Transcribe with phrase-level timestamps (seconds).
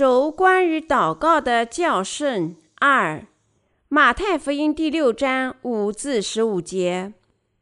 [0.00, 3.26] 轴关于祷告的教训二，
[3.90, 7.12] 马太福音第六章五至十五节：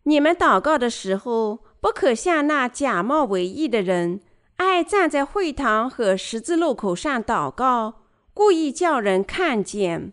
[0.05, 4.20] 你们祷告的时候，不可像那假冒为义的人，
[4.59, 10.12] 爱站在会堂和十字路口上祷告，故意叫人看见。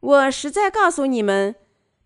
[0.00, 1.54] 我实在告诉你们，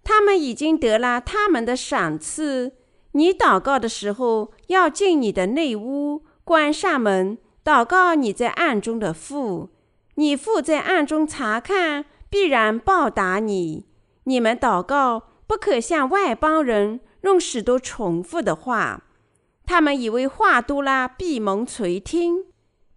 [0.03, 2.73] 他们已经得了他们的赏赐。
[3.13, 9.71] 你祷告的时候，要进你的内屋，关上门，祷告你在暗中的父。
[10.17, 13.87] 你父在暗中察看，必然报答你。
[14.25, 19.05] 你们祷告，不可像外邦人，用许多重复的话，
[19.67, 22.45] 他们以为话多了必蒙垂听。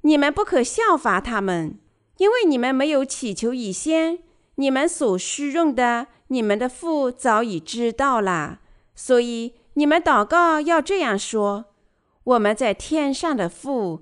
[0.02, 1.80] 你们不可效法他们，
[2.18, 4.20] 因为你们没有祈求以先，
[4.56, 8.60] 你们所需用的，你们的父早已知道了。
[8.94, 9.54] 所以。
[9.78, 11.66] 你们祷告要这样说：
[12.24, 14.02] 我们在天上的父，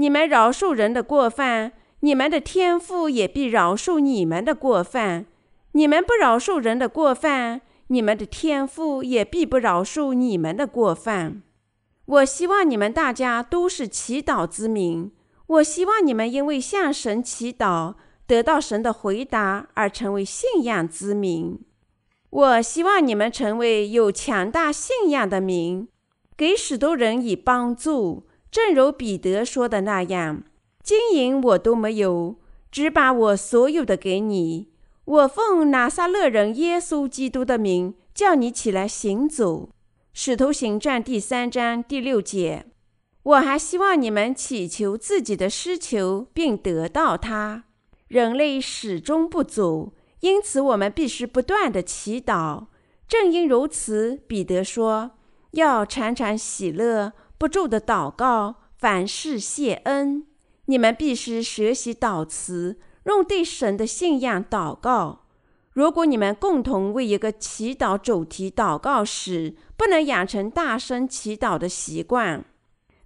[0.00, 5.26] 你们饶恕人的过犯，你们的天父也必饶恕你们的过犯；
[5.72, 11.42] 你们不饶恕人的过犯，你们的天父也必不饶恕你们的过犯。
[12.06, 15.12] 我希望你们大家都是祈祷之民。
[15.46, 21.60] 我希望你们因为向神祈祷，得到神的回答，而成为信仰之民。
[22.30, 25.86] 我希望你们成为有强大信仰的民，
[26.38, 28.24] 给许多人以帮助。
[28.50, 30.42] 正如彼得说的那样
[30.82, 32.36] ：“金银我都没有，
[32.70, 34.68] 只把我所有的给你。
[35.04, 39.70] 我奉拿撒勒人耶稣基督的名，叫你起来行走。”
[40.12, 42.66] 使徒行传第三章第六节。
[43.22, 47.64] 我还希望你们祈求自己的需求，并得到它。
[48.08, 49.92] 人类始终不足。
[50.20, 52.66] 因此，我们必须不断的祈祷。
[53.06, 55.12] 正因如此，彼得说
[55.52, 60.26] ：“要常常喜乐，不住的祷告，凡事谢恩。”
[60.68, 65.24] 你们必须学习祷词，用对神的信仰祷告。
[65.72, 72.44] 如果你们共同为一个祈祷主题祷告时，不能养成大声祈祷的习惯，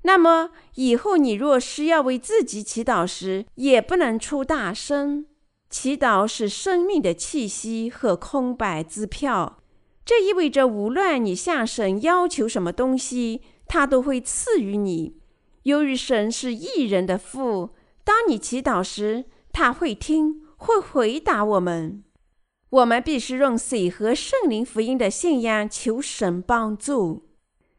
[0.02, 5.26] 那么以后你若需要为自己祈祷时，也不能出大声。
[5.70, 9.58] 祈祷是生命的气息和空白支票，
[10.04, 15.16] 这意味着无论你向神要求什么东西，他都会赐予你。
[15.64, 17.70] 由于神是义人的父，
[18.04, 22.04] 当你祈祷时，他会听，会回答我们。
[22.70, 27.22] 我们必须用水和圣灵福音的信仰求神帮助。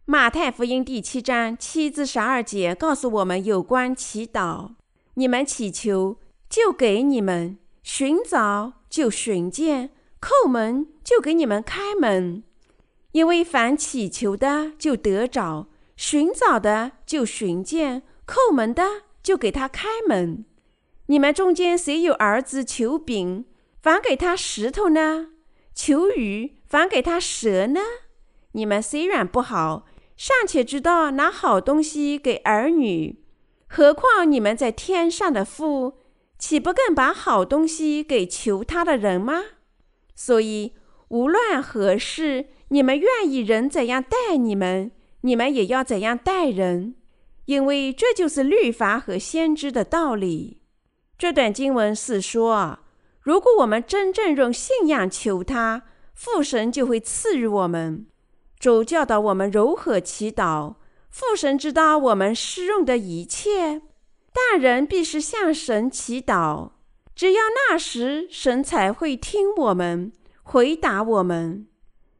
[0.05, 4.71] 马太福音第七章七至十二节告诉我们有关祈祷：
[5.15, 6.17] 你们祈求，
[6.49, 7.57] 就给你们。
[7.83, 12.43] 寻找就寻见，叩门就给你们开门。
[13.11, 20.45] 因为凡祈求的就得着，寻找的就寻见，叩门的就给他开门。
[21.07, 23.45] 你们中间谁有儿子求饼，
[23.81, 25.27] 反给他石头呢？
[25.73, 27.79] 求鱼，反给他蛇呢？
[28.53, 29.85] 你们虽然不好，
[30.17, 33.23] 尚且知道拿好东西给儿女，
[33.67, 35.99] 何况你们在天上的父？
[36.37, 39.43] 岂不更把好东西给求他的人吗？
[40.15, 40.73] 所以
[41.09, 44.91] 无论何事，你们愿意人怎样待你们，
[45.25, 46.93] 你们也要怎样待人，
[47.45, 50.61] 因为这就是律法和先知的道理。
[51.17, 52.77] 这段经文是说，
[53.21, 55.81] 如果我们真正用信仰求他，
[56.13, 58.05] 父神就会赐予我们。
[58.59, 60.75] 主教导我们如何祈祷，
[61.09, 63.81] 父神知道我们施用的一切。
[64.31, 66.73] 大人必须向神祈祷，
[67.15, 70.11] 只要那时神才会听我们，
[70.43, 71.65] 回答我们。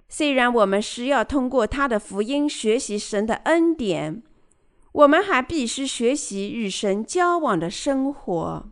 [0.08, 4.24] 虽然我们需要通过他的福音学习神的恩典，
[4.92, 8.66] 我们还必须学习与神交往的生活。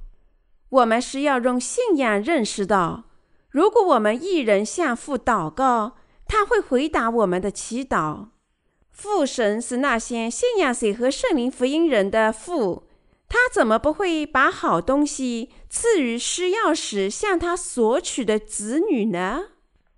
[0.70, 3.04] 我们需要用信仰认识到，
[3.50, 8.28] 如果我们一人向父祷告，他会回答我们的祈祷。
[8.92, 12.88] 父神是那些信仰水和圣灵福音人的父。
[13.28, 19.46] 他怎么不会把好东西赐予需要时向他索取的子女呢？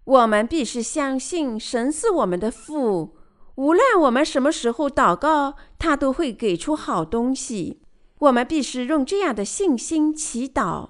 [0.06, 3.16] 我们必须相信神是我们的父，
[3.56, 7.82] 无论我们什么时候祷告，他都会给出好东西。
[8.20, 10.90] 我们必须用这样的信心祈祷。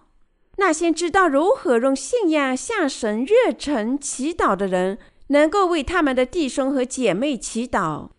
[0.58, 4.98] 那些知道如何用信仰向神热诚祈祷的人，
[5.28, 8.10] 能够为他们的弟兄和姐妹祈祷，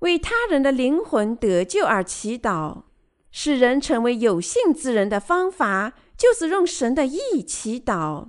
[0.00, 2.82] 为他人的灵魂得救而祈祷。
[3.30, 8.28] 使人成为有信之人的方法，就是用神的意祈祷。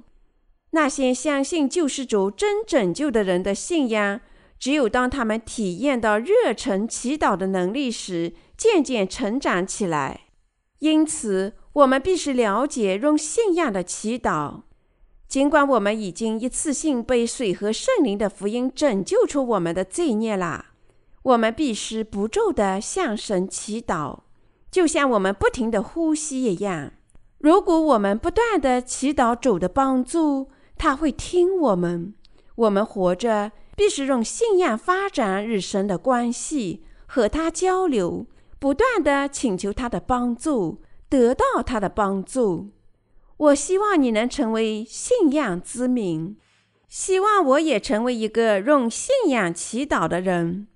[0.71, 4.21] 那些相信救世主真拯救的人的信仰，
[4.59, 10.21] 只有当他们体验到热诚祈祷的能力时，渐渐成长起来。
[10.79, 14.61] 因此，我们必须了解用信仰的祈祷。
[15.27, 20.65] 尽管我们已经一次性被水和圣灵的福音拯救出我们的罪孽了，
[21.23, 24.19] 我们必须不住地向神祈祷，
[24.71, 26.93] 就像我们不停地呼吸一样。
[27.37, 32.15] 如果我们不断地祈祷主的帮助，他会听我们。
[32.55, 38.25] 我们活着必须用信仰发展与神的关系，和他交流，
[38.57, 42.71] 不断地请求他的帮助，得到他的帮助。
[43.37, 46.37] 我希望你能成为信仰之民，
[46.87, 50.67] 希望我也成为一个用信仰祈祷的人。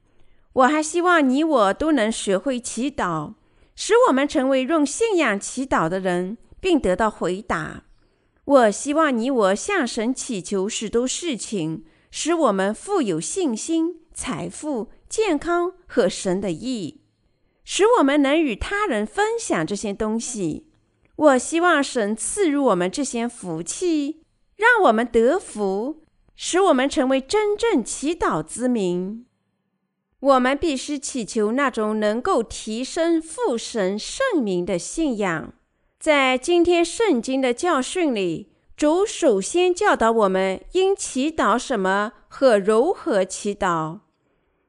[0.54, 3.34] 我还希望你我都能学会祈祷，
[3.76, 7.84] 使我们成为用信仰祈祷的人，并得到回答。
[8.46, 17.00] 我希望你我向神祈求许多事情，使我们富有信心、财富、健康和神的意，
[17.64, 20.68] 使我们能与他人分享这些东西。
[21.16, 24.24] 我希望神赐予我们这些福气，
[24.58, 26.02] 让我们得福，
[26.36, 29.26] 使我们成为真正祈祷之民。
[30.20, 35.54] 我们必须祈求那种能够提升父神圣名的信仰。
[36.04, 44.00] 在今天圣经的教训里，主首先教导我们应祈祷什么和如何祈祷。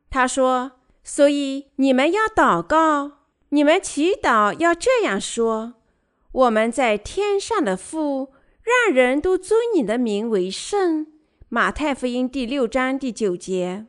[0.08, 5.74] 他说：“所以你们要祷告，你们祈祷要这样说：
[6.30, 8.30] 我们在天上的父，
[8.62, 11.08] 让人都尊你的名为圣。”
[11.50, 13.86] 马太福音第六章第九节，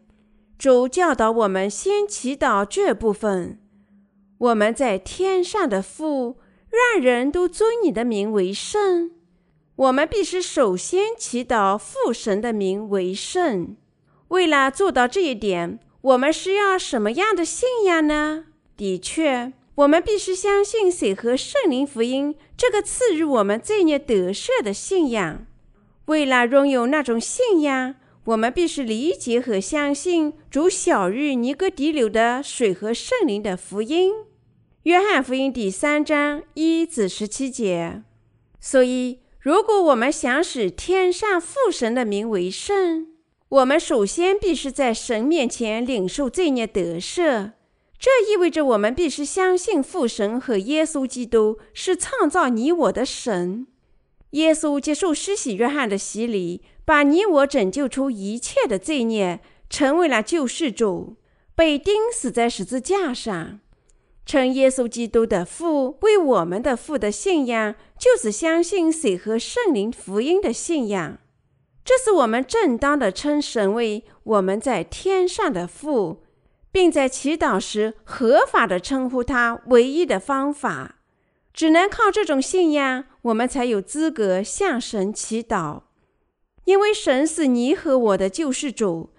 [0.57, 3.59] 主教导我们先祈祷这部分：
[4.39, 6.38] 我们在天上的父。
[6.75, 9.12] 让人都尊你的名为圣。
[9.75, 13.75] 我们必须首先祈祷父神的名为圣。
[14.30, 18.45] 为了做到这一点，我们需要什么样的信仰呢？
[18.75, 25.45] 的确，我们必须相信水和圣灵福音这个赐予我们罪孽得赦的信仰。
[26.06, 27.95] 为了拥有那种信仰，
[28.25, 34.13] 我们必须理解和相信主晓諭尼哥底母的水和圣灵的福音。
[34.86, 38.04] 约翰福音第三章一至十七节。
[38.60, 43.08] 所以，如果我们想使天上父神的名为圣，
[43.50, 47.54] 我们首先必须在神面前领受罪孽得赦。
[47.98, 53.66] 这意味着我们必须相信父神和耶稣基督是创造你我的神。
[54.32, 61.16] 耶稣接受施洗约翰的洗礼，把你我拯救出一切的罪孽，成为了救世主，
[61.56, 63.62] 被钉死在十字架上。
[64.25, 71.20] 称耶稣基督的父为我们的父的信仰，就是相信水和圣灵福音的信仰。
[71.84, 76.24] 这是我们正当的称神为我们在天上的父，
[76.72, 80.96] 并在祈祷时合法的称呼他唯一的方法。
[81.53, 85.84] 只能靠这种信仰，我们才有资格向神祈祷，
[86.65, 89.12] 因为神是你和我的救世主。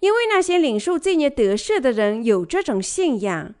[0.00, 3.54] 因为那些领受罪孽得赦的人有这种信仰。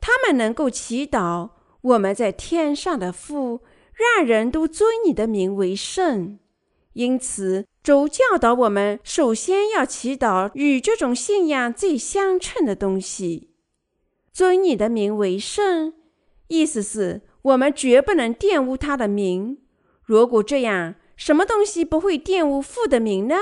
[0.00, 1.50] 他们能够祈祷，
[1.80, 3.60] 我们在天上的父，
[3.94, 6.38] 让人都尊你的名为圣。
[6.94, 13.50] 因此，主教导我们首先要祈祷与这种信仰最相称的东西。
[14.32, 15.92] 尊你的名为圣，
[16.48, 19.58] 意思是我们绝不能玷污他的名。
[20.04, 23.36] 如果这样，什么东西不会玷污父的名呢？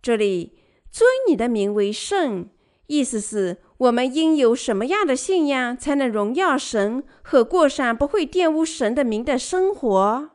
[0.00, 0.58] 这里，
[0.90, 2.48] 尊你的名为圣，
[2.86, 3.58] 意思是。
[3.78, 10.30] 我们应有什么样的信仰，才能荣耀神和过上不会玷污神的名的生活？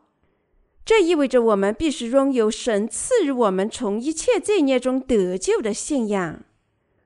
[0.86, 6.44] 这意味着我们必须拥有神赐予我们从一切罪孽中得救的信仰。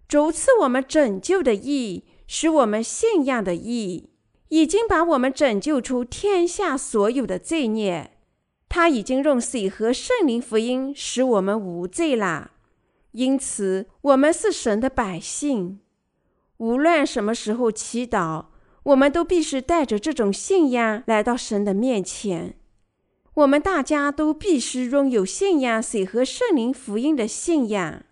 [0.08, 4.10] 主赐我们拯救的义，使我们信仰的义，
[4.50, 8.12] 已经把我们拯救出天下所有的罪孽。
[8.70, 12.52] 他已经用水和圣灵福音使我们无罪了。
[13.14, 15.80] 因此，我们是神的百姓。
[16.58, 18.46] 无论什么时候祈祷，
[18.84, 22.56] 我们都必须带着这种信仰来到神的面前。
[23.36, 28.04] 我们大家都必须拥有信仰水和圣灵福音的信仰。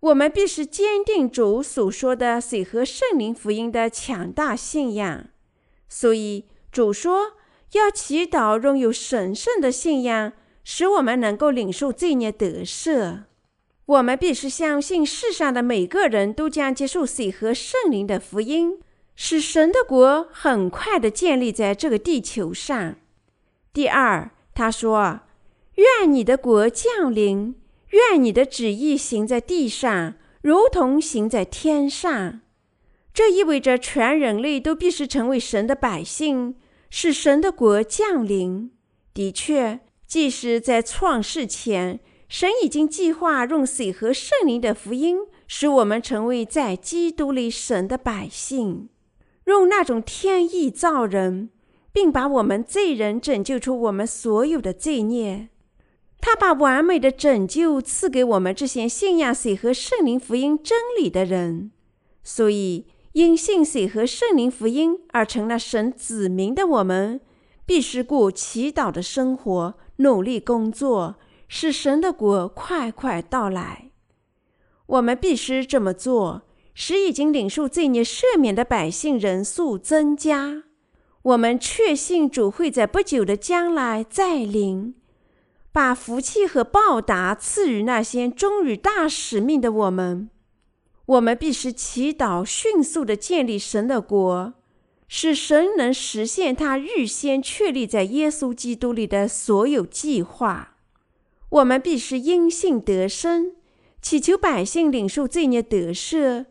[0.00, 5.28] 我们必须坚定主所说的水和圣灵福音的强大信仰。
[5.88, 7.34] 所以，主说
[7.72, 10.32] 要祈祷拥有神圣的信仰，
[10.64, 13.22] 使我们能够领受罪孽得赦。
[13.86, 18.78] 我们必须相信世上的每个人都将接受水和圣灵的福音，
[19.16, 22.96] 使神的国很快地建立在这个地球上。
[23.72, 25.20] 第二，他说
[25.76, 27.56] ：“愿你的国降临，
[27.90, 32.40] 愿你的旨意行在地上，如同行在天上。”
[33.12, 36.54] 这意味着全人类都必须成为神的百姓，
[36.88, 38.70] 使神的国降临。
[39.12, 42.00] 的确，即使在创世前，
[42.32, 48.88] 神已经计划用水和圣灵的福音，使我们成为在基督里神的百姓，
[49.44, 51.50] 用那种天意造人，
[51.92, 55.50] 并把我们罪人拯救出我们所有的罪孽。
[56.22, 61.70] 他把完美的拯救赐给我们这些信仰水和圣灵福音真理的人，
[62.22, 62.86] 所以。
[63.12, 67.20] 因信水和圣灵福音而成了神子民的我们，
[67.66, 71.16] 必须过祈祷的生活，努力工作，
[71.54, 73.90] 使神的国快快到来。
[74.86, 80.62] 我们必须这么做，使已经领受罪孽赦免的百姓人数增加。
[81.20, 84.94] 我们确信主会在不久的将来再临，
[85.70, 90.30] 把福气和报答赐予那些忠于大使命的我们。
[91.04, 94.54] 我们必须祈祷，迅速地建立神的国，
[95.06, 100.70] 使神能实现他预先确立在耶稣基督里的所有计划。
[101.52, 103.52] 我们必须因信得生，
[104.00, 106.46] 祈求百姓领受罪孽得赦，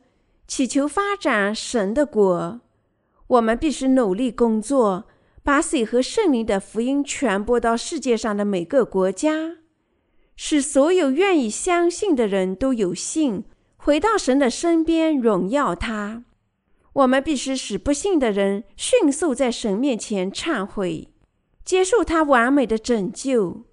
[0.48, 2.62] 祈求发展神的国。
[3.25, 5.05] 我们必须努力工作，
[5.41, 9.58] 把水和圣灵的福音传播到世界上的每个国家，
[10.36, 13.46] 使所有愿意相信的人都有信。
[13.77, 16.25] 回到神的身边，荣耀他。
[16.93, 21.08] 我们必须使不信的人迅速在神面前忏悔，
[21.65, 23.63] 接受他完美的拯救。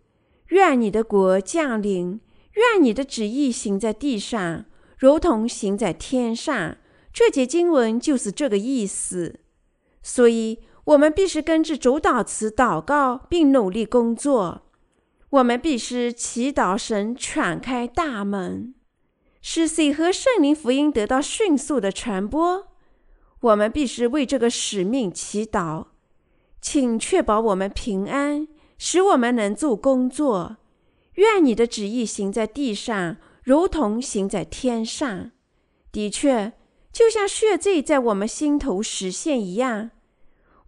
[0.48, 2.20] 愿你的国降临，
[2.52, 4.64] 愿你的旨意行在地上，
[4.98, 6.76] 如同行在天上。
[7.12, 9.40] 这节经文就是这个意思。
[10.02, 14.62] 所以，我们必须根据主祷词祷告，并努力工作。
[15.30, 18.74] 我们必须祈祷神敞开大门。
[19.42, 22.68] 使水和圣灵福音得到迅速的传播，
[23.40, 25.86] 我们必须为这个使命祈祷。
[26.60, 30.56] 请确保我们平安，使我们能做工作。
[31.14, 35.32] 愿你的旨意行在地上，如同行在天上。
[35.90, 36.52] 的确，
[36.92, 39.90] 就像血罪在我们心头实现一样，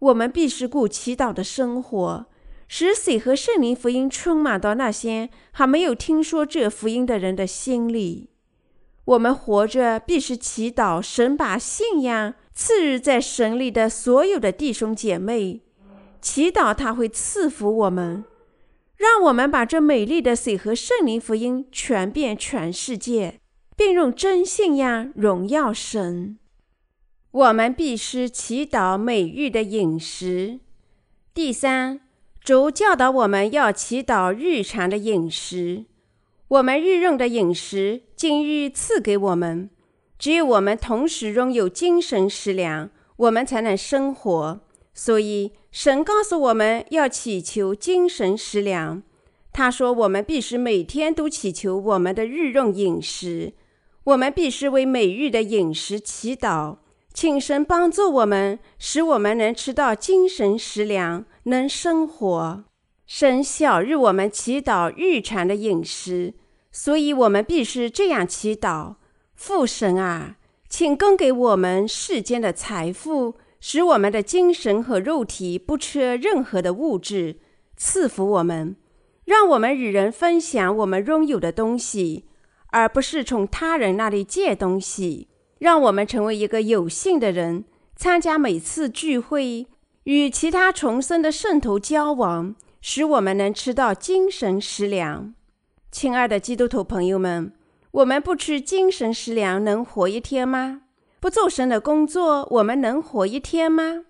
[0.00, 2.26] 我们必是过祈祷的生活，
[2.67, 8.31] 使水和圣灵福音充满到那些还没有听说这福音的人的心里。
[9.05, 15.62] 我们活着必是祈祷，神把信仰赐予在神里的所有的弟兄姐妹，
[16.21, 18.25] 祈祷他会赐福我们，
[18.97, 23.41] 让我们把这美丽的水和圣灵福音传遍全世界，
[23.77, 26.39] 并用真信仰荣耀神。
[27.31, 30.61] 我们必须祈祷美玉的饮食。
[31.33, 32.00] 第三，
[32.43, 35.85] 主教导我们要祈祷日常的饮食。
[36.49, 39.71] 我们日用的饮食，今日赐给我们。
[40.19, 44.61] 只有我们同时拥有精神食粮，我们才能生活。
[44.93, 49.03] 所以，神告诉我们要祈求精神食粮。
[49.53, 53.53] 他说，我们必须每天都祈求我们的日用饮食。
[54.05, 56.79] 我们必须为每日的饮食祈祷，
[57.12, 62.65] 请神帮助我们，使我们能吃到精神食粮，能生活。
[63.07, 66.35] 神晓日我们祈祷日常的饮食。
[66.73, 68.95] 所以，我们必须这样祈祷：
[69.35, 70.37] 父神啊，
[70.69, 77.37] 请供给我们世间的财富，使我们的精神和肉体不缺任何的物质，
[77.76, 78.75] 赐福我们，
[79.25, 82.25] 让我们与人分享我们拥有的东西，
[82.69, 85.29] 而不是从他人那里借东西。
[85.59, 89.67] 让我们成为一个有信的人，参加每次聚会，
[90.05, 95.35] 与其他重生的圣徒交往，使我们能吃到精神食粮。
[95.93, 97.52] 亲爱的基督徒朋友们，
[97.90, 100.81] 我们不吃精神食粮能活一天吗？
[101.21, 104.07] 不做神的工作，我们能活一天吗？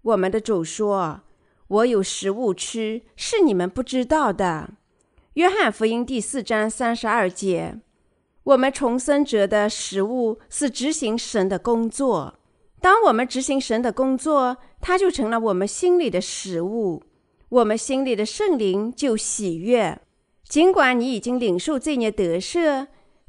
[0.00, 1.20] 我们的主说
[1.68, 4.70] ：“我有食物吃，是你们不知道的。”
[5.34, 7.78] 约翰福音第四章三十二节。
[8.44, 12.38] 我们重生者的食物是执行神的工作。
[12.80, 17.02] 当我们执行神的工作，它就成了我们心里的食物，
[17.50, 20.00] 我们心里的圣灵就喜悦。
[20.48, 22.86] 尽管你已经领受罪孽得赦，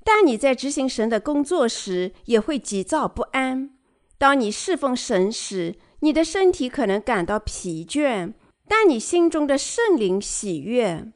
[0.09, 3.71] 但你在执行神的工作时也会急躁不安。
[4.17, 8.31] 当你侍奉神时，你的身体可能感到疲倦，
[8.69, 11.11] 但你心中的圣灵喜悦。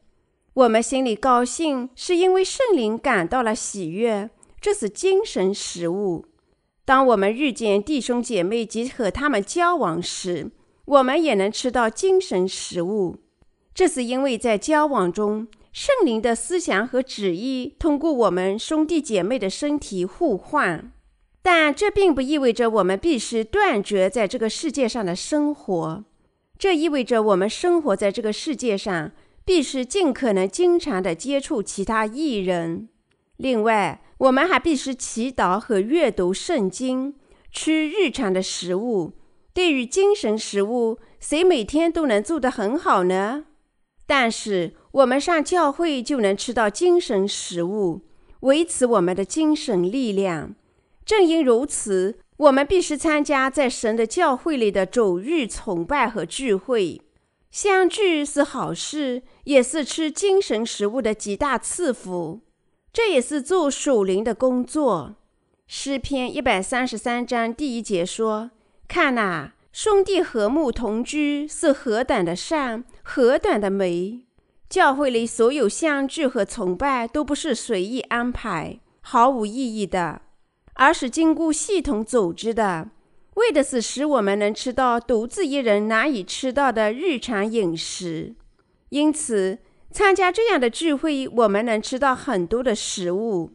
[0.55, 4.29] 我们心里高兴，是因为圣灵感到了喜悦，
[4.59, 6.25] 这是精神食物。
[6.83, 10.51] 当我们遇见弟兄姐妹及和他们交往时，
[10.83, 13.19] 我们也能吃到精神食物。
[13.73, 20.91] 这是因为在交往中，圣灵的思想和旨意通过我们兄弟姐妹的身体互换。
[21.41, 26.03] 但这并不意味着我们必须断绝在这个世界上的生活。
[26.59, 29.11] 这意味着我们生活在这个世界上，
[29.43, 32.89] 必须尽可能经常地接触其他艺人。
[33.37, 37.15] 另外，我们还必须祈祷和阅读圣经，
[37.51, 39.13] 吃日常的食物。
[39.51, 43.45] 对于精神食物，谁每天都能做得很好呢？
[44.13, 48.01] 但是我们上教会就能吃到精神食物，
[48.41, 50.53] 维持我们的精神力量。
[51.05, 57.01] 正因如此，我们必须参加在神的教会里的主日崇拜和聚会。
[57.51, 62.41] 相聚是好事，也是吃精神食物的极大赐福。
[62.91, 65.15] 这也是做属灵的工作。
[65.67, 68.51] 诗篇一百三十三章第一节说
[68.89, 74.25] ：“看哪，兄弟和睦同居是何等的善，何等的美！
[74.67, 80.21] 教会里所有相聚和崇拜都不是随意安排、毫无意义的，
[80.73, 82.89] 而是经过系统组织的，
[83.35, 88.35] 为的是使我们能吃到独自一人难以吃到的日常饮食。
[88.89, 89.59] 因此，
[89.89, 93.51] 参加这样的聚会，我们能吃到很多的食物。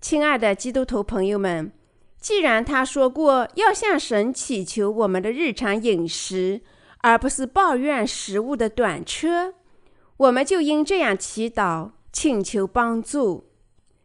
[0.00, 1.72] 亲爱的基督徒朋友们，
[2.20, 6.60] 既然他说过要向神祈求我们的日常饮食，
[6.98, 9.54] 而不是抱怨食物的短缺，
[10.16, 13.50] 我们就应这样祈祷，请求帮助，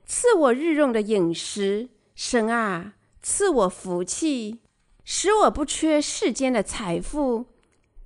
[0.05, 1.89] 赐我日用的饮食。
[2.15, 4.59] 神啊，赐我福气，
[5.03, 7.47] 使我不缺世间的财富，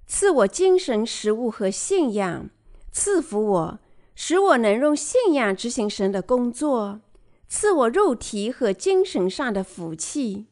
[0.08, 2.50] 赐我精神食物和信仰。
[2.94, 3.80] 赐福我，
[4.16, 7.02] 使我能用信仰执行神的工作；
[7.48, 10.48] 赐我肉体和精神上的福气。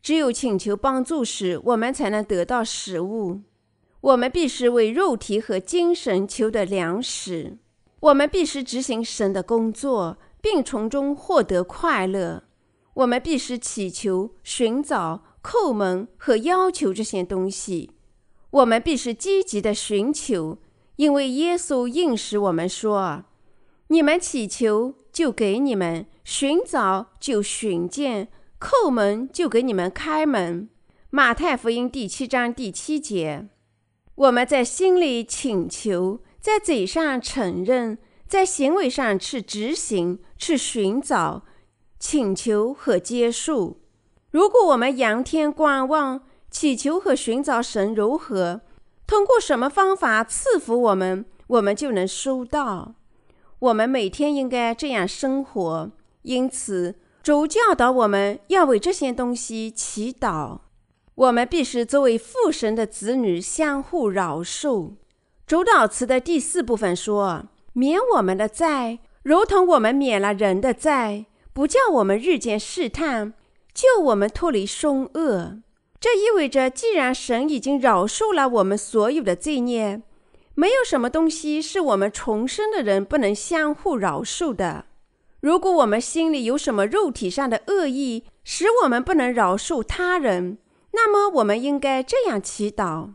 [0.00, 3.40] 只有请求帮助时，我们才能得到食物。
[4.00, 7.58] 我们必须为肉体和精神求得粮食。
[7.98, 12.44] 我们必须执行神的工作，并从中获得快乐。
[12.94, 17.90] 我们必须祈求、寻找、叩门和要求这些东西。
[18.50, 20.58] 我们必须积极的寻求。
[20.96, 23.24] 因为耶稣应许我们说
[23.88, 28.26] ：“你们祈求，就给你们；寻找，就寻见；
[28.58, 30.68] 叩门，就给你们开门。”
[31.08, 33.46] 马太福音第七章第七节。
[34.16, 41.44] 我们在心里请求，在嘴上承认，在行为上去执行、去寻找、
[42.00, 43.76] 请求和接受。
[44.32, 48.62] 如果我们仰天观望，祈求和寻找神如何，
[49.06, 52.96] 通过什么方法赐福我们，我们就能收到。
[53.60, 55.92] 我们每天应该这样生活。
[56.26, 60.58] 因此，主教导我们要为这些东西祈祷。
[61.14, 64.94] 我们必须作为父神的子女相互饶恕。
[65.46, 73.32] 主祷词的第四部分说：“免我们的债，如同我们免了人的债，不叫我们日渐试探，
[73.72, 75.58] 救我们脱离凶恶。”
[76.00, 80.02] 这意味着，既然神已经饶恕了我们所有的罪孽，
[80.56, 84.86] 没有什么东西是我们重生的人不能相互饶恕的。
[85.40, 90.58] 如果我们心里有什么肉体上的恶意，使我们不能饶恕他人，
[90.92, 93.12] 那么我们应该这样祈祷：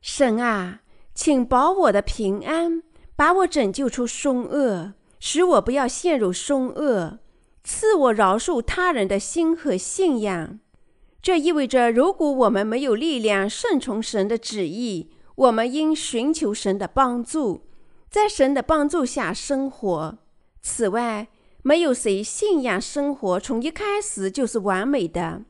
[0.00, 0.80] 神啊，
[1.14, 2.82] 请保我的平安，
[3.16, 7.18] 把我拯救出凶恶，使我不要陷入凶恶，
[7.64, 10.60] 赐我饶恕他人的心和信仰。
[11.20, 17.66] 这意味着，如果我们没有力量顺从神的旨意，我们应寻求神的帮助，
[18.10, 20.18] 在神的帮助下生活。
[20.60, 21.28] 此外，
[21.66, 25.44] 没有谁信仰生活从一开始就是完美的。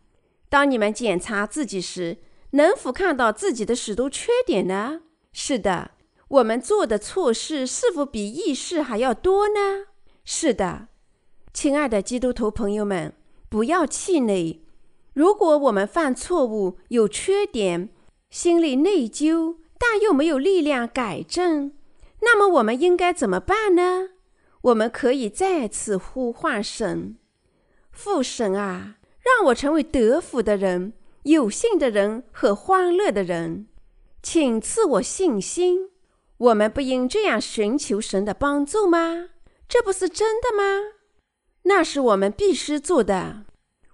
[0.48, 2.18] 当你们检查自己时，
[2.52, 5.00] 能否看到自己的许多缺点呢？
[5.32, 5.90] 是的，
[6.28, 9.86] 我们做的错事是否比义事还要多呢？
[10.24, 10.86] 是的，
[11.52, 13.12] 亲爱的基督徒朋友们，
[13.48, 14.62] 不要气馁。
[15.14, 17.88] 如果我们犯错误、有缺点、
[18.30, 21.72] 心里内疚，但又没有力量改正，
[22.20, 24.10] 那么我们应该怎么办呢？
[24.64, 27.18] 我们可以再次呼唤神，
[27.92, 33.66] 父神啊，让我成为得福的人、有信的人和欢乐的人，
[34.22, 35.90] 请赐我信心。
[36.38, 39.28] 我们不应这样寻求神的帮助吗？
[39.68, 40.94] 这不是真的吗？
[41.64, 43.44] 那是我们必须做的。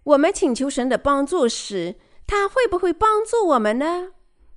[0.04, 1.96] 我们请求神的帮助时，
[2.28, 4.12] 他会不会帮助我们呢？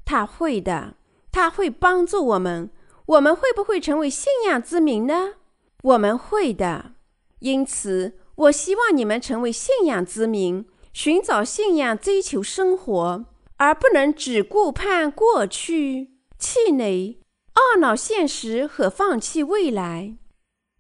[0.06, 0.96] 他会的，
[1.32, 2.70] 他会帮助我们。
[3.08, 5.34] 我们会不会成为信仰之民呢？
[5.84, 6.94] 我们会的。
[7.40, 13.26] 因此，我希望你们成为信仰之民，寻找信仰，追求生活，
[13.58, 17.20] 而不能只顾盼过去，气馁、
[17.54, 20.18] 懊恼现实和放弃未来。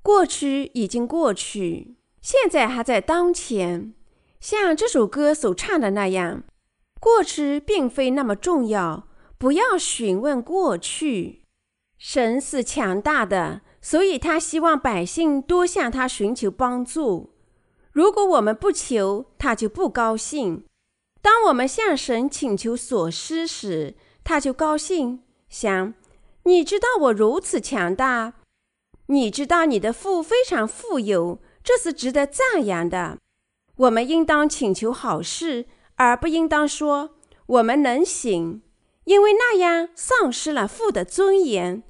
[0.01, 3.93] 过去已经过去，现在还在当前。
[4.39, 6.43] 像这首歌所唱的那样，
[6.99, 11.43] 过去并非那么重要，不要询问过去。
[11.97, 17.32] 神是强大的，所以他希望百姓多向他寻求帮助。
[17.91, 20.63] 如果我们不求，他就不高兴。
[21.22, 23.93] 当我们向神请求所需时，
[24.24, 25.93] 他就高兴，想：
[26.43, 28.34] 你知道我如此强大，
[29.08, 33.17] 你知道你的父非常富有，这是值得赞扬的。
[33.76, 35.65] 我们应当请求好事，
[35.96, 38.62] 而不应当说我们能行，
[39.04, 41.84] 因为那样丧失了父的尊严。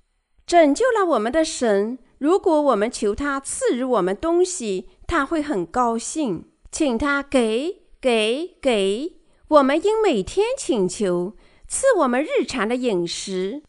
[0.45, 9.17] 拯救了我们的神，如果我们求他赐予我们东西，他会很高兴，请他给给给。
[9.49, 11.35] 我们应每天请求
[11.67, 13.61] 赐我们日常的饮食，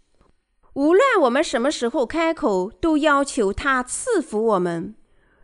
[0.75, 4.95] 无论我们什么时候开口，都要求他赐福我们。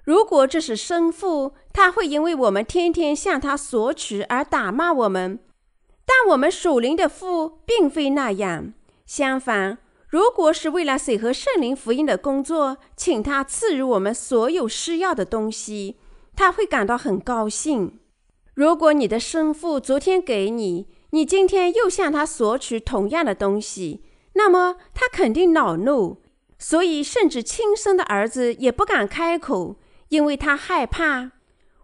[0.05, 5.39] 如果这是生父，他会因为我们天天向他索取而打骂我们；
[6.05, 8.73] 但我们属灵的父并非那样。
[9.07, 9.79] 相反，
[10.11, 15.99] 如果是为了水和圣灵福音的工作，请他赐予我们所有需要的东西，
[16.35, 18.01] 他会感到很高兴。
[18.55, 26.21] 如果你的生父昨天给你，你今天又向他索取同样的东西，那么他肯定恼怒，
[26.59, 29.77] 所以甚至亲生的儿子也不敢开口。
[30.09, 31.31] 因为他害怕，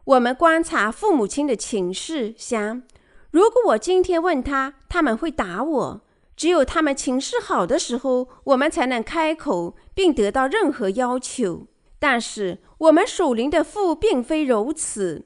[0.02, 2.82] 我们观察父母亲的情绪，想：
[3.30, 6.00] 如果我今天问他，他们会打我。
[6.36, 11.66] 只有他们情势好的时候，我们才能开口并得到任何要求。
[11.98, 15.24] 但是我们属灵的父并非如此。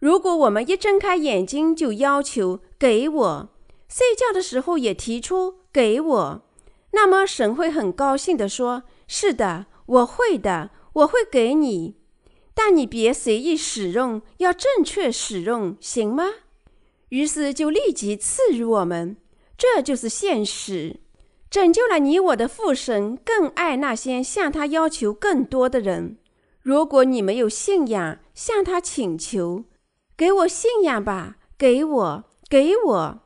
[0.00, 3.48] 如果我们一睁开眼睛就要求给我，
[3.88, 6.42] 睡觉的时候也提出给我，
[6.90, 11.94] 那么神会很高兴地说：“是的，我会的，我会给你。”
[12.52, 16.24] 但你别随意使用，要正确使用，行吗？
[17.10, 19.16] 于是就立即赐予我们，
[19.58, 21.00] 这就是现实。
[21.50, 26.16] 拯救了你我的父神更爱那些向他要求更多的人。
[26.62, 29.64] 如果你没有信仰，向他请求，
[30.16, 33.20] 给我信仰吧，给我，给我。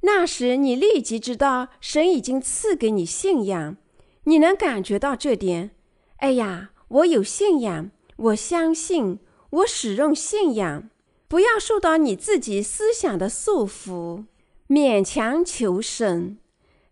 [0.00, 3.76] 那时你立即知道神已经赐给你信仰，
[4.24, 5.70] 你能感觉到这点。
[6.18, 7.90] 哎呀，我有信仰。
[8.16, 9.18] 我相信，
[9.50, 10.88] 我使用信仰，
[11.28, 14.24] 不要受到你自己思想的束缚，
[14.68, 16.38] 勉强求神，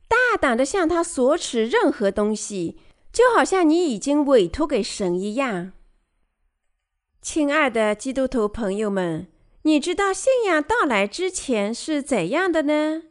[0.09, 2.79] 大胆地向他索取任何东西，
[3.13, 5.73] 就好像你已经委托给神一样。
[7.21, 9.29] 亲爱的基督徒朋友们，
[9.63, 13.03] 你知道信仰到来之前是怎样的呢？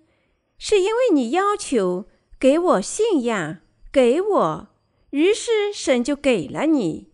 [0.58, 2.06] 是因为你要求
[2.40, 3.58] 给我信仰，
[3.92, 4.68] 给我，
[5.10, 7.10] 于是神就给了你。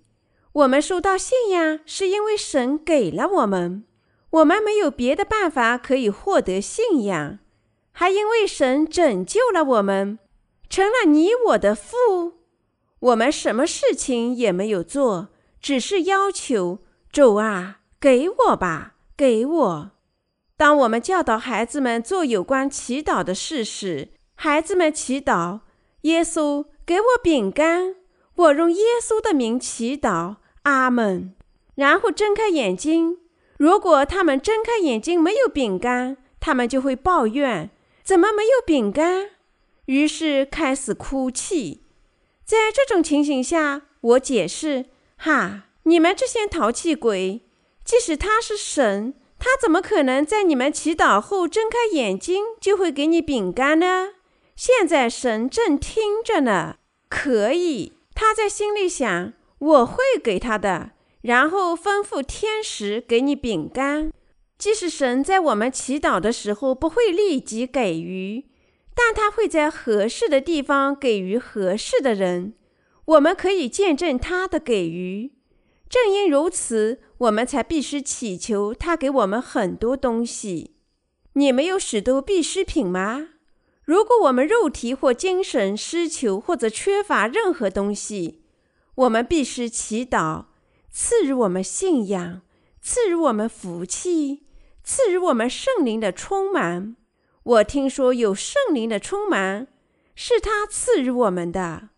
[0.51, 3.85] 我们收到信仰，是因为神给了我们，
[4.32, 7.39] 我们没有别的办法可以获得信仰，
[7.92, 10.20] 还因为神拯救了我们，
[10.70, 12.34] 成了你我的父。
[13.00, 15.30] 我们什么事情也没有做，
[15.62, 16.80] 只是要求
[17.12, 19.92] 主啊，给我吧，给我。
[20.58, 25.62] 当我们教导孩子们做有关祈祷的事时，孩子们祈祷
[26.04, 27.96] ：“耶稣，给我饼干。”
[28.36, 31.34] 我用耶稣的名祈祷，阿门。
[31.76, 33.18] 然后睁开眼睛，
[33.60, 37.69] 如果他们睁开眼睛没有饼干，他们就会抱怨：
[38.02, 39.32] 怎么没有饼干？
[39.88, 41.84] 于是开始哭泣。
[42.45, 44.86] 在这种情形下，我解释：
[45.17, 47.41] 哈，你们这些淘气鬼，
[47.84, 54.13] 即使他是神，他怎么可能在你们祈祷后睁开眼睛就会给你饼干呢？
[54.56, 56.78] 现在神正听着呢，
[57.10, 57.91] 可以。
[58.15, 64.12] 他在心里想：“我会给他的。”然后吩咐天使给你饼干。
[64.58, 68.45] 即使神在我们祈祷的时候不会立即给予，
[68.93, 72.55] 但他会在合适的地方给予合适的人。
[73.05, 75.32] 我们可以见证他的给予。
[75.89, 80.75] 正因如此，我们才必须祈求他给我们很多东西。
[81.34, 83.29] 你没有许多必需品吗？
[83.86, 88.43] 如果我们肉体或精神失求或者缺乏任何东西，
[88.93, 90.45] 我们必须祈祷，
[90.91, 92.41] 赐予我们信仰，
[92.82, 94.45] 赐予我们福气，
[94.84, 96.95] 赐予我们圣灵的充满。
[97.43, 99.67] 我听说有圣灵的充满，
[100.15, 101.89] 是他赐予我们的，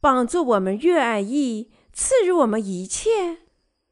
[0.00, 3.38] 帮助我们越爱义，赐予我们一切。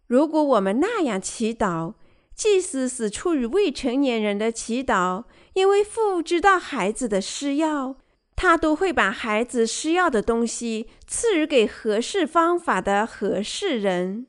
[0.07, 1.95] 如果我们那样祈祷，
[2.35, 7.97] 即使是出于未成年人的祈祷，因为父知道孩子的需要，
[8.35, 14.27] 他都会把孩子需要的东西赐予给合适方法的合适人。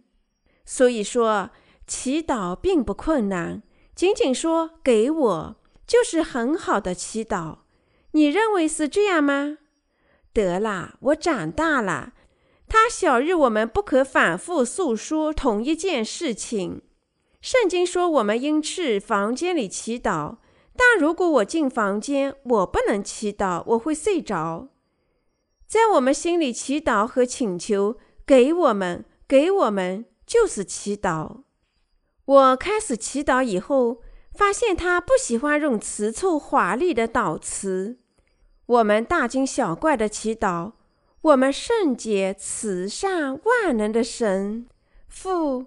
[0.70, 1.50] 所以说，
[1.88, 3.64] 祈祷并不困难，
[3.96, 5.56] 仅仅说给我，
[5.88, 7.60] 就是很好的祈祷。
[8.12, 9.60] 你认为是这样吗？
[10.34, 12.12] 得啦，我长大了。
[12.68, 16.82] 他小日我们不可反复诉说同一件事情。
[17.40, 20.36] 圣经说我们应去房间里祈祷，
[20.76, 24.68] 但如果我进房间，我不能祈祷，我会睡着。
[25.66, 31.38] 在我们心里祈祷和请求，给我们，给我们，就是祈祷。
[32.26, 34.02] 我开始祈祷以后，
[34.34, 37.98] 发现他不喜欢用词凑华丽的祷词。
[38.66, 40.74] 我们大惊小怪的祈祷。
[41.22, 44.68] 我们圣洁、慈善、万能的神
[45.10, 45.66] 父，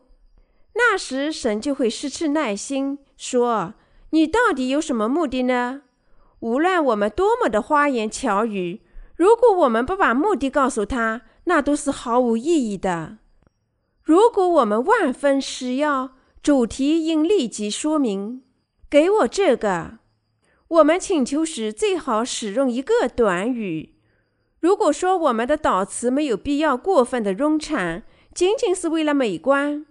[0.74, 3.74] 那时神就会失去耐心，说
[4.10, 5.82] ：“你到底有什么目的呢？
[6.38, 8.80] 无论我们多么的花言巧语，
[9.16, 13.18] 如果我们不把目的告诉他，那都是毫无意义的。
[14.10, 18.42] 如果我们万分需要，主题应立即说明。
[18.90, 19.98] 给我这个。
[20.66, 23.94] 我们请求时最好使用一个短语。”
[24.58, 28.02] 如果说我们的祷词没有必要过分的冗长，
[28.34, 29.86] 仅仅是为了美观，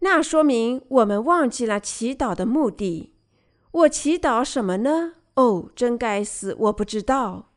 [0.00, 3.14] 那说明我们忘记了祈祷的目的。
[3.70, 5.14] 我祈祷什么呢？
[5.36, 7.52] 哦，真该死，我不知道。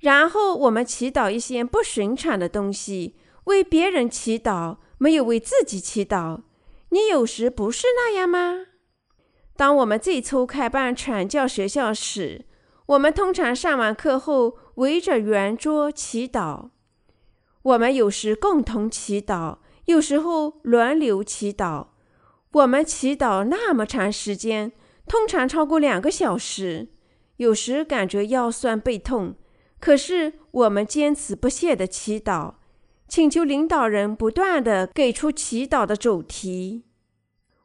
[0.00, 6.40] 然后我们祈祷一些不寻常的东西，为别人祈祷，没有为自己祈祷。
[6.88, 8.68] 你有时不是那样吗？
[9.54, 12.46] 当我们最初开办传教学校时，
[12.86, 16.70] 我们通常上完课后围着圆桌祈祷。
[17.60, 21.88] 我们有时共同祈祷，有时候轮流祈祷。
[22.52, 24.72] 我们祈祷那么长时间，
[25.06, 26.88] 通常超过两个小时。
[27.36, 29.34] 有时感觉腰酸背痛，
[29.78, 32.54] 可是我们坚持不懈地祈祷，
[33.08, 36.84] 请求领导人不断地给出祈祷的主题。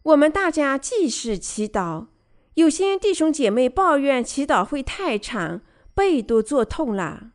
[0.04, 2.08] 我们大家继续祈祷。
[2.56, 5.62] 有些弟兄姐妹抱怨祈祷会太长，
[5.94, 7.32] 背都坐痛了。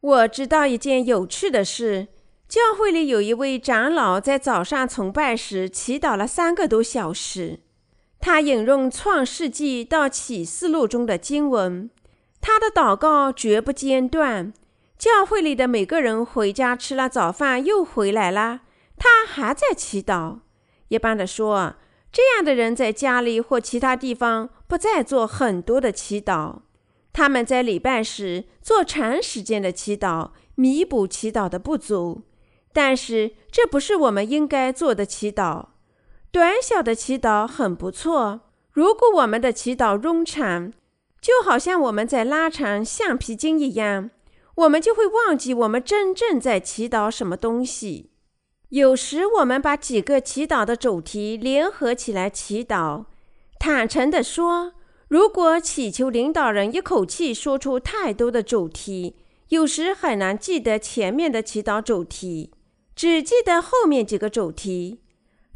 [0.00, 2.08] 我知道一件有趣的事：
[2.48, 7.60] 教会里有一位长老在早上崇拜时祈祷了三个多小时。
[8.20, 11.90] 他引用创世纪到启示录中的经文，
[12.40, 14.52] 他的祷告绝不间断。
[15.02, 18.60] 教会里的每个人回家吃了早饭又回来了，
[18.96, 20.38] 他还在祈祷。
[20.86, 21.74] 一般的说，
[22.12, 26.60] 这样的人在家里或其他地方不再做很多的祈祷，
[27.12, 32.22] 他们在礼拜时做长时间的祈祷，弥补祈祷的不足。
[32.72, 35.70] 但是这不是我们应该做的祈祷。
[36.30, 38.42] 短小的祈祷很不错。
[38.70, 40.72] 如果我们的祈祷冗长，
[41.20, 44.10] 就好像我们在拉长橡皮筋一样，
[44.56, 48.10] 我们就会忘记我们真正在祈祷什么东西。
[48.68, 53.04] 有时我们把几个祈祷的主题联合起来祈祷。
[53.58, 54.72] 坦诚地说，
[55.08, 59.16] 如果祈求领导人一口气说出太多的主题，
[59.48, 62.52] 有时很难记得前面的祈祷主题，
[62.96, 65.00] 只记得后面几个主题。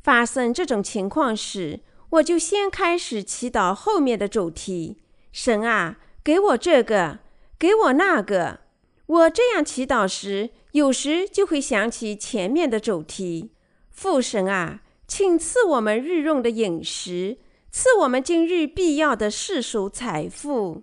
[0.03, 1.81] 发生这种情况时，
[2.11, 5.03] 我就先开始祈祷后面的主题。
[5.33, 7.19] 神啊，给我这个，
[7.59, 8.66] 给我那个。
[9.07, 13.53] 我这样祈祷时，有时就会想起前面的主题：
[13.91, 17.39] 父神啊，请赐我们日用的饮食，
[17.71, 20.83] 赐我们今日必要的世俗财富，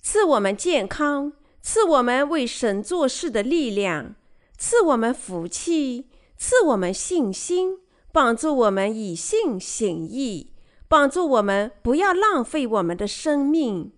[0.00, 4.16] 赐我们健康，赐我们为神做事的力量，
[4.58, 7.78] 赐我们福气，赐我们信心，
[8.10, 10.52] 帮助我们以信行义，
[10.88, 13.92] 帮助我们不要浪费我们的生命。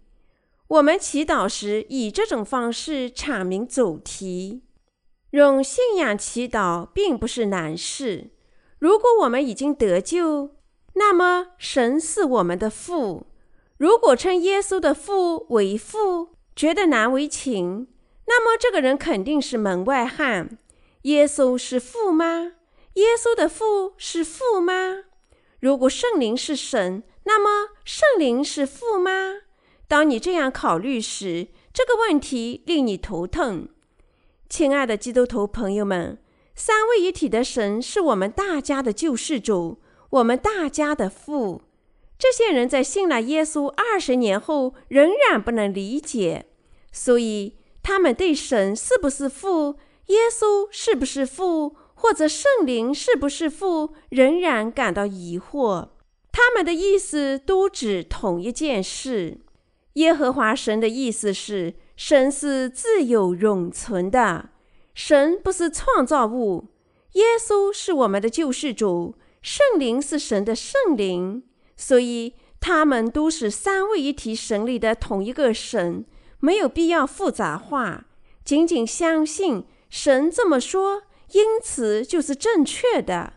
[0.74, 4.62] 我们祈祷时以这种方式阐明主题。
[5.30, 8.30] 用信仰祈祷并不是难事。
[8.80, 10.56] 如果我们已经得救，
[10.94, 13.28] 那么神是我们的父。
[13.76, 17.86] 如果称耶稣的父为父，觉得难为情，
[18.26, 20.58] 那么这个人肯定是门外汉。
[21.02, 22.54] 耶稣是父吗？
[22.94, 25.04] 耶稣的父是父吗？
[25.60, 29.42] 如果圣灵是神，那么圣灵是父吗？
[29.86, 33.68] 当你这样考虑时，这个问题令你头疼。
[34.48, 36.18] 亲爱的基督徒朋友们，
[36.54, 39.78] 三位一体的神是我们大家的救世主，
[40.10, 41.62] 我们大家的父。
[42.16, 46.46] 这些人在信了耶稣二十年后，仍然不能理解，
[46.92, 55.88] 所以他们对神是不是父、耶稣是不是父，或者圣灵是不是父，仍然感到疑惑。
[56.30, 59.40] 他们的意思都指同一件事。
[59.94, 64.50] 耶和华神的意思是，神是自有永存的，
[64.94, 66.66] 神不是创造物。
[67.12, 71.44] 耶稣是我们的救世主，圣灵是神的圣灵，
[71.76, 76.04] 所以他们都是三位一体神里的同一个神，
[76.40, 78.06] 没有必要复杂化，
[78.44, 83.34] 仅仅相信神这么说，因此就是正确的。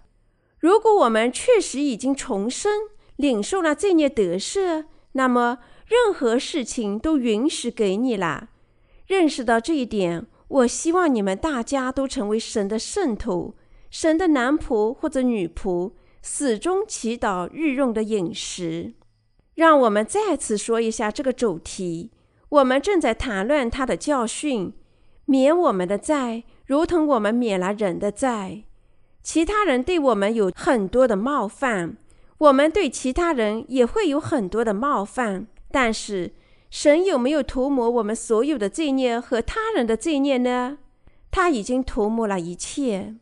[0.60, 8.50] 如果我们确实已经重生，领受了罪孽得赦，那么任何事情都允许给你了。
[9.08, 13.56] 认识到这一点，我希望你们大家都成为神的圣徒。
[13.90, 18.94] 神的男仆或者女仆，始终祈祷日用的饮食。
[19.56, 22.12] 让我们再次说一下这个主题。
[22.50, 24.74] 我们正在谈论他的教训，
[25.26, 28.64] 免我们的债，如同我们免了人的债。
[29.24, 31.98] 其他人对我们有很多的冒犯，
[32.38, 35.48] 我们对其他人也会有很多的冒犯。
[35.72, 36.34] 但是，
[36.70, 40.80] 神有没有涂抹我们所有的罪孽和他人的罪孽呢？
[41.32, 43.16] 他已经涂抹了一切。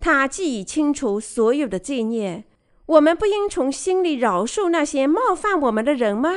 [0.00, 2.44] 他既已清除所有的罪孽，
[2.86, 6.30] 我们不应从心里饶恕那些冒犯我们的人吗？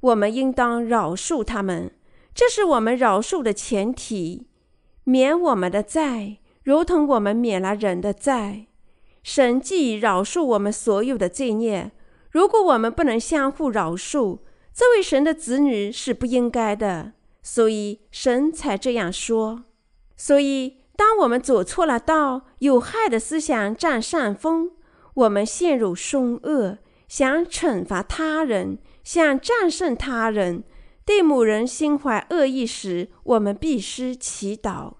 [0.00, 1.92] 我们应当饶恕他们，
[2.34, 4.48] 这是我们饶恕的前提。
[5.04, 8.66] 免我们的债，如同我们免了人的债。
[9.22, 11.92] 神既已饶恕我们所有的罪孽，
[12.30, 14.38] 如果我们不能相互饶恕，
[14.74, 17.12] 这位神的子女是不应该的。
[17.42, 19.64] 所以神才这样说。
[20.16, 20.78] 所以。
[21.00, 24.72] 当我们走错了道，有害的思想占上风，
[25.14, 26.76] 我们陷入凶恶，
[27.08, 30.62] 想惩罚他人，想战胜他人，
[31.06, 34.96] 对某人心怀恶意时，我们必须祈祷：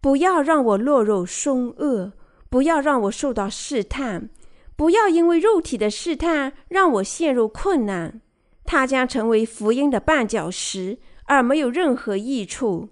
[0.00, 2.14] 不要让我落入凶恶，
[2.50, 4.30] 不要让我受到试探，
[4.74, 8.20] 不要因为肉体的试探让我陷入困难。
[8.64, 12.88] 它将成为福音的绊脚石，而没有任何益处。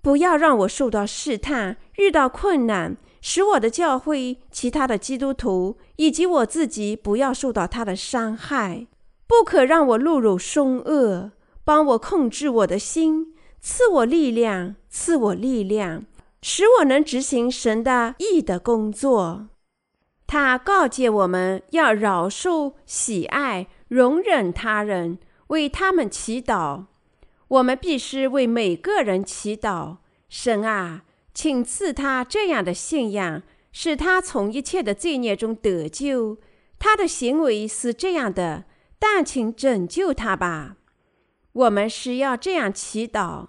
[0.00, 8.86] 不要让我受到试探，遇到困难，使我的教会、其他的基督徒以及我自己不要受到他的伤害。
[9.26, 11.32] 不可让我落入凶恶，
[11.64, 16.04] 帮我控制我的心，赐我力量，赐我力量，
[16.40, 19.48] 使我能执行神的义的工作。
[20.28, 25.18] 他告诫我们要饶恕、喜爱、容忍他人，
[25.48, 26.86] 为他们祈祷。
[27.48, 36.38] 我们必须为每个人祈祷，神啊，请赐他这样的信仰，使他从一切的罪孽中得救。
[36.78, 38.64] 他的行为是这样的，
[38.98, 40.76] 但请拯救他吧。
[41.52, 43.48] 我们是要这样祈祷。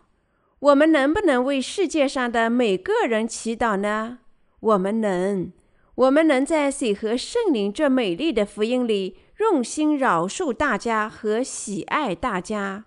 [0.60, 4.20] 我们能不能为世界上的每个人祈祷呢？
[4.60, 5.52] 我们能。
[5.96, 12.86] 我们能在水和圣灵这美丽的福音里用心饶恕大家和喜爱大家。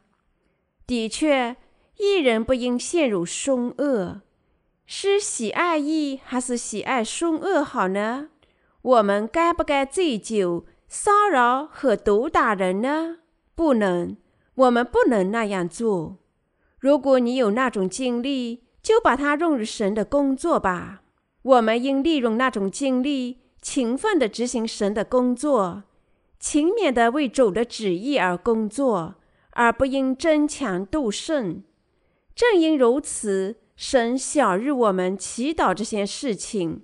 [0.87, 1.57] 的确，
[1.99, 4.23] 一人不应陷入凶恶。
[4.85, 8.31] 是喜爱义还是喜爱凶恶好呢？
[8.83, 13.19] 我们该不该醉酒、骚扰和毒打人呢？
[13.55, 14.17] 不能，
[14.55, 16.17] 我们不能那样做。
[16.81, 21.03] 如果你有那种精力，就把它用于神的工作吧。
[21.43, 25.85] 我们应利用那种精力，勤奋地执行神的工作，
[26.41, 29.15] 勤勉地为主的旨意而工作。
[29.55, 31.65] 而不应争强斗胜。
[32.37, 36.83] 正因如此，神晓日我们祈祷这些事情，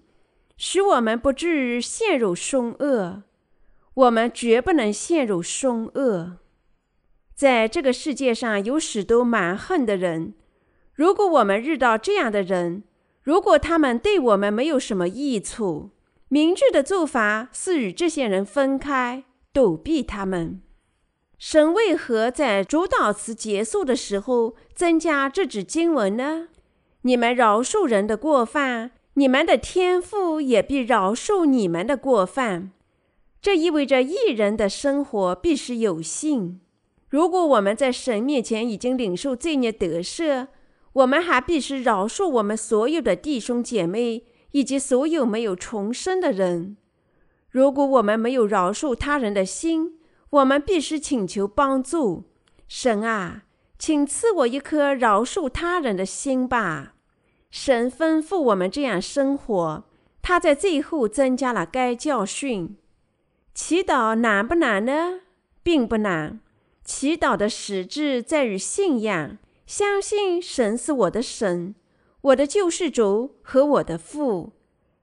[0.59, 3.23] 使我们不至于陷入凶恶。
[3.95, 6.39] 我们绝不能陷入凶恶。
[7.35, 10.35] 在这个世界上有许多蛮横的人。
[10.93, 12.83] 如果我们遇到这样的人，
[13.23, 15.91] 如果他们对我们没有什么益处，
[16.29, 19.25] 明智的做法是与这些人分开，
[19.57, 20.61] 躲避他们。
[21.39, 26.49] 神为何在主祷词结束的时候增加这句经文呢？
[27.01, 32.73] 你们饶恕人的过犯，你们的天父也必饶恕你们的过犯。
[33.41, 36.61] 这意味着一人的生活必须有信。
[37.09, 40.49] 如果我们在神面前已经领受罪孽得赦，
[40.93, 46.77] 我们还必须饶恕我们所有的弟兄姐妹以及所有没有重生的人。
[47.57, 49.99] 如果我们没有饶恕他人的心，
[50.29, 52.25] 我们必须请求帮助，
[52.69, 53.45] 神啊，
[53.79, 56.97] 请赐我一颗饶恕他人的心吧。
[57.51, 59.85] 神吩咐我们这样生活，
[60.21, 62.77] 他在最后增加了该教训。
[63.55, 65.21] 祈祷难不难呢？
[65.63, 66.41] 并不难。
[66.85, 71.75] 祈祷的实质在于信仰，相信神是我的神，
[72.21, 74.53] 我的救世主和我的父。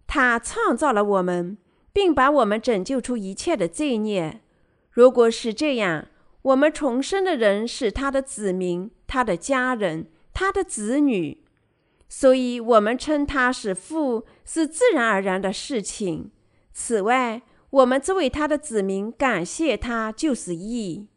[0.06, 1.58] 他创造了我们，
[1.94, 4.42] 并把我们拯救出一切的罪孽。
[4.90, 6.08] 如果是这样，
[6.42, 11.44] 我们重生的人是他的子民，他的家人，他的子女，
[12.10, 16.32] 所以我们称他是父，是自然而然的事情。
[16.74, 21.08] 此外，我们作为他的子民，感谢他就是义。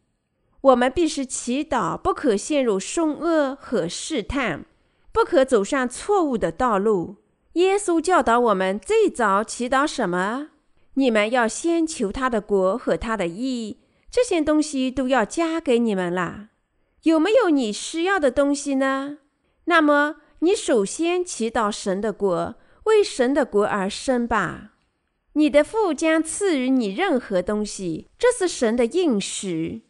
[0.61, 4.65] 我们必须祈祷，不可陷入凶恶和试探，
[5.11, 7.17] 不可走上错误的道路。
[7.53, 10.49] 耶稣教导我们最早祈祷什么？
[10.97, 13.77] 你们要先求他的国和他的义，
[14.09, 16.49] 这些东西都要加给你们了。
[17.03, 19.19] 有没有你需要的东西呢？
[19.65, 24.73] 那么你首先祈祷神的国，为神的国而生吧。
[25.33, 29.83] 你的父将赐予你任何东西，这是神的应许。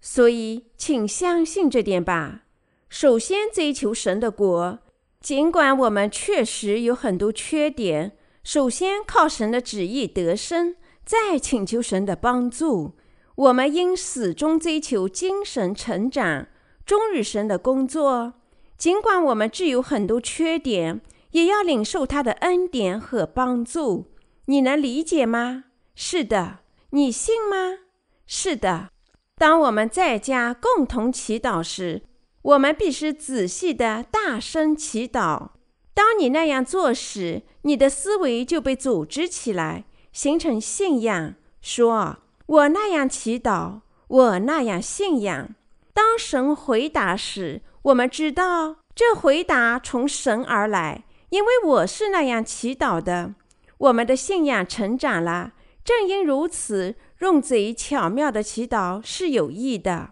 [0.00, 2.42] 所以，请相信这点吧。
[2.88, 4.78] 首先追求神的国，
[5.20, 8.12] 尽管我们确实有很多缺点。
[8.42, 10.74] 首先靠神的旨意得生，
[11.04, 12.94] 再请求神的帮助。
[13.34, 16.48] 我们应始终追求精神成长，
[16.84, 18.34] 忠于神的工作。
[18.76, 24.12] 尽管我们具有很多缺点，也要领受他的恩典和帮助。
[24.46, 25.64] 你能理解吗？
[25.94, 26.58] 是的。
[26.90, 27.78] 你信吗？
[28.26, 28.90] 是的。
[29.36, 32.02] 当我们在家共同祈祷时，
[32.42, 35.50] 我们必须仔细地大声祈祷。
[35.94, 41.34] 当你那样做时，你的思维就被组织起来，形成信仰。
[41.60, 45.54] 说：“我那样祈祷，我那样信仰。”
[45.94, 53.34] 当神回答时，我们知道这回答从神而来，因为我是那样祈祷的。
[53.78, 55.52] 我们的信仰成长了。
[55.84, 56.94] 正因如此。
[57.22, 60.10] 用嘴巧妙的祈祷是有益的。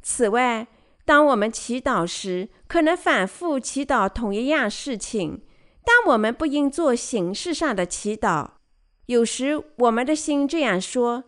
[0.00, 0.66] 此外，
[1.08, 5.40] 当我们祈祷时，可能反复祈祷同一样事情，
[5.82, 8.48] 但我们不应做形式上的祈祷。
[9.06, 11.24] 有时我们的心这样说，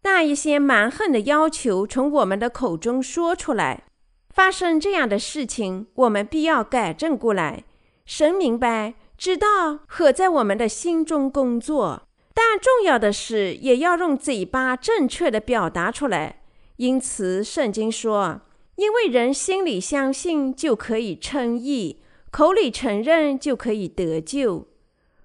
[0.00, 3.84] 但一些蛮横的要求从我们的口中说出来。
[4.30, 7.64] 发生这样的事情，我们必要改正过来。
[8.06, 12.02] 神明白、知道和在我们的心中工作。
[12.32, 16.40] 但重要的是，也要用嘴巴正确地表达出来。
[16.76, 18.40] 因此，圣经说
[18.78, 21.96] ：“因为人心里相信，就可以称义；
[22.30, 24.68] 口里承认，就可以得救。”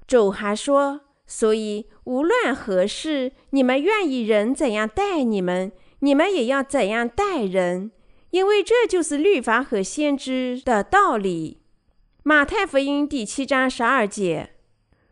[0.07, 7.91] 主还说：“所以无论何事，你们愿意人怎样待你们，你们也要怎样待人，
[8.31, 11.59] 因为这就是律法和先知的道理。”
[12.25, 14.49] 马太福音第七章十二节。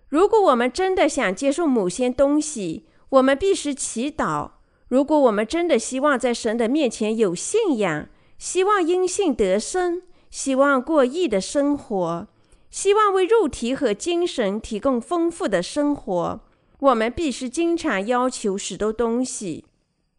[0.09, 4.53] 如果我们真的想接受某些东西，我们必须祈祷。
[4.87, 8.09] 如果我们真的希望在神的面前有信仰，
[8.41, 12.27] 希望因信得生，希望过义的生活，
[12.71, 16.39] 希望为肉体和精神提供丰富的生活，
[16.79, 19.65] 我们必须经常要求许多东西。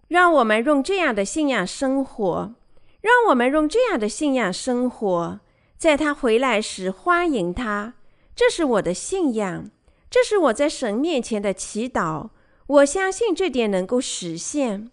[0.07, 2.55] 让我们用这样的信仰生活，
[3.01, 5.41] 让我们用这样的信仰生活，
[5.77, 7.95] 在他回来时欢迎他。
[8.37, 9.69] 这是我的信仰。
[10.09, 12.29] 这是我在神面前的祈祷，
[12.69, 14.93] 我相信这点能够实现。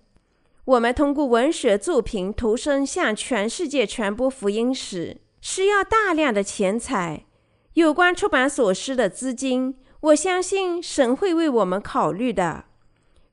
[0.70, 7.26] 我们通过文学作品投身向全世界传播福音时，需要大量的钱财。
[7.74, 12.66] 有关出版所需的资金，我相信神会为我们考虑的。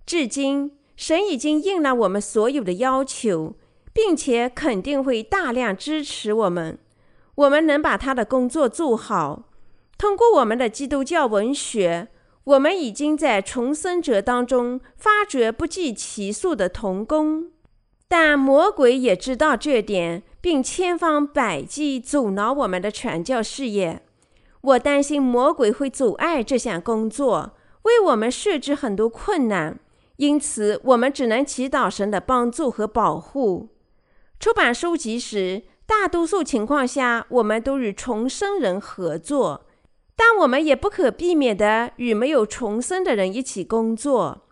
[0.07, 3.55] 至今，神已经应了我们所有的要求，
[3.93, 6.79] 并且肯定会大量支持我们。
[7.35, 9.51] 我们能把他的工作做好。
[9.99, 12.09] 通过我们的基督教文学，
[12.47, 17.51] 我们已经在重生者当中发掘不计其数的童工，
[18.07, 24.03] 但魔鬼也知道这点，并千方百计阻挠我们的传教事业。
[24.61, 29.81] 我担心魔鬼会阻碍这项工作，为我们设置很多困难，
[30.19, 33.71] 因此我们只能祈祷神的帮助和保护。
[34.39, 39.67] 出版书籍时，大多数情况下，我们都与重生人合作。
[40.17, 44.43] 但我们也不可避免地与没有重生的人一起工作。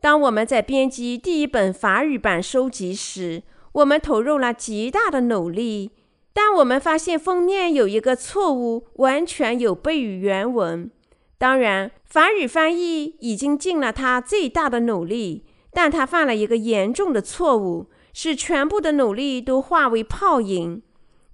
[0.00, 3.42] 当我们在编辑第一本法语版书籍时，
[3.72, 5.92] 我们投入了极大的努力。
[6.34, 10.90] 但我们发现封面有一个错误，完全有悖于原文。
[11.36, 20.80] 当然，法语翻译已经尽了他最大的努力，但他犯了一个严重的错误，使全部的努力都化为泡影。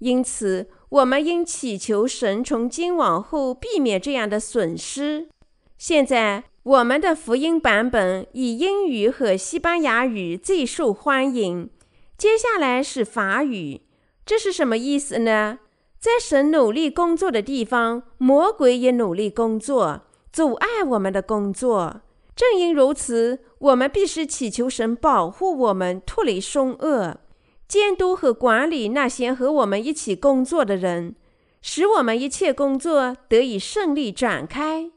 [0.01, 5.28] 因此，我们应祈求神从今往后避免这样的损失。
[5.76, 11.68] 现在，我们的福音版本以英语和西班牙语最受欢迎，
[12.16, 13.82] 接下来是法语。
[14.24, 15.59] 这是什么意思呢？
[16.01, 22.01] 在神努力工作的地方，魔鬼也努力工作，阻碍我们的工作。
[22.34, 27.18] 正因如此，我们必须祈求神保护我们脱离凶恶，
[27.69, 31.14] 监督和管理那些和我们一起工作的人，
[31.61, 34.91] 使我们一切工作得以顺利展开。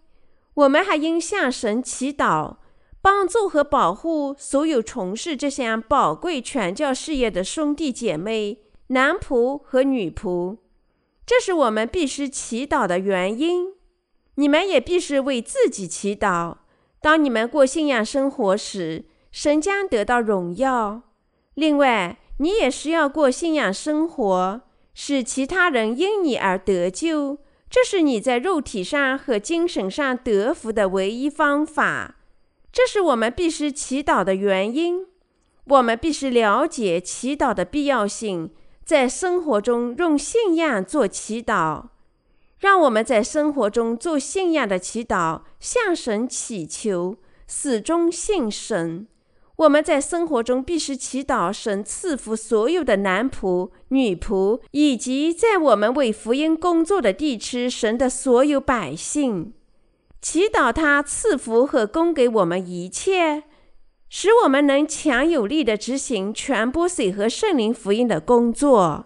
[0.53, 2.55] 我们还应向神祈祷，
[3.01, 10.57] 帮助和保护所有从事这项宝贵传教事业的兄弟姐妹、男仆和女仆。
[11.25, 13.73] 这是我们必须祈祷的原因。
[14.35, 16.55] 你们也必须为自己祈祷。
[17.01, 21.01] 当你们过信仰生活时，神将得到荣耀。
[21.55, 24.61] 另外，你也需要过信仰生活，
[24.95, 27.37] 使其他人因你而得救。
[27.69, 32.15] 这是你在肉体上和精神上得福的唯一方法。
[32.71, 35.05] 这是我们必须祈祷的原因。
[35.65, 38.49] 我们必须了解祈祷的必要性，
[38.83, 41.89] 在生活中用信仰做祈祷。
[42.57, 47.17] 让我们在生活中做信仰的祈祷，向神祈求，
[47.47, 49.07] 始终信神。
[49.61, 59.53] 我们在生活中必须祈祷神赐福所有的男仆、女仆，以及在我们为福音工作的地区神的所有百姓，
[60.19, 63.43] 祈祷他赐福和供给我们一切，
[64.09, 69.05] 使我们能强有力地执行传播水和圣灵福音的工作。